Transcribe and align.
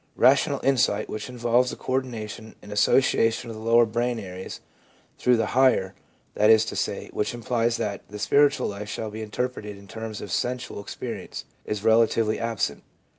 Rational 0.17 0.59
insight, 0.63 1.09
which 1.11 1.29
involves 1.29 1.69
the 1.69 1.75
co 1.75 1.91
ordination 1.93 2.55
and 2.63 2.71
association 2.71 3.51
of 3.51 3.55
the 3.55 3.61
lower 3.61 3.85
brain 3.85 4.17
areas 4.17 4.59
through 5.19 5.37
the 5.37 5.45
higher— 5.53 5.93
that 6.33 6.49
is 6.49 6.65
to 6.65 6.75
say, 6.75 7.11
which 7.13 7.35
implies 7.35 7.77
that 7.77 8.01
the 8.07 8.17
spiritual 8.17 8.67
life 8.67 8.89
shall 8.89 9.11
be 9.11 9.21
interpreted 9.21 9.77
in 9.77 9.87
terms 9.87 10.19
of 10.19 10.31
sensuous 10.31 10.81
experience— 10.81 11.45
is 11.67 11.83
relatively 11.83 12.39
absent. 12.39 12.81